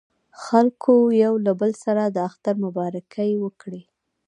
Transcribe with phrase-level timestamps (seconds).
[0.43, 3.81] خلکو یو له بل سره د اختر مبارکۍ وکړې.